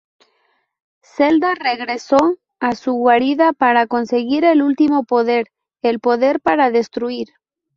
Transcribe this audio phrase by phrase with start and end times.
[1.03, 2.17] Zelda regresó
[2.59, 5.51] a su guarida para conseguir el último poder:
[5.83, 7.27] el poder para destruir.